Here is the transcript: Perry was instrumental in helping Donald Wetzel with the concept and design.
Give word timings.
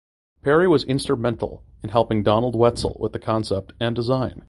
Perry 0.41 0.67
was 0.67 0.83
instrumental 0.85 1.61
in 1.83 1.91
helping 1.91 2.23
Donald 2.23 2.55
Wetzel 2.55 2.97
with 2.99 3.13
the 3.13 3.19
concept 3.19 3.73
and 3.79 3.95
design. 3.95 4.39